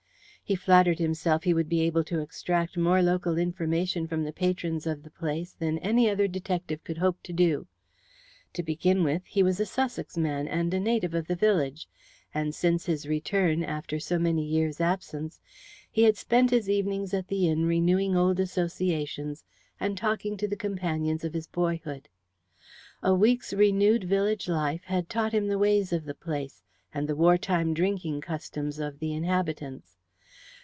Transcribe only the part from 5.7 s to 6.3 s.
any other